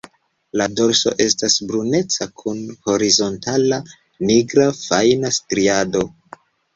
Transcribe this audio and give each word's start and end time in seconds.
La 0.59 0.65
dorso 0.77 1.11
estas 1.25 1.57
bruneca 1.71 2.25
kun 2.41 2.63
horizontala 2.91 3.79
nigra 4.31 4.65
fajna 4.79 5.31
striado. 5.37 6.03